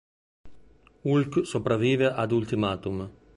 Hulk 1.03 1.45
sopravvive 1.45 2.07
ad 2.11 2.31
"Ultimatum". 2.31 3.07